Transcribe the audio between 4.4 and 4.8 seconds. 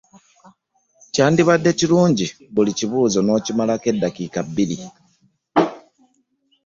abiri.